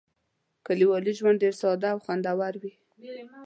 کلیوالي 0.65 1.13
ژوند 1.19 1.41
ډېر 1.43 1.53
ساده 1.61 1.87
او 1.93 1.99
خوندور 2.05 2.53
وي. 2.61 2.73